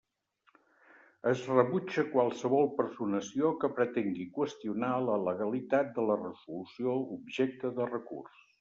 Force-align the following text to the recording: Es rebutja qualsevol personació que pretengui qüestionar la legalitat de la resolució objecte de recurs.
Es 1.31 1.43
rebutja 1.49 2.03
qualsevol 2.13 2.71
personació 2.79 3.51
que 3.65 3.71
pretengui 3.81 4.27
qüestionar 4.39 4.91
la 5.11 5.21
legalitat 5.29 5.95
de 6.01 6.09
la 6.11 6.19
resolució 6.25 6.99
objecte 7.21 7.75
de 7.81 7.91
recurs. 7.95 8.45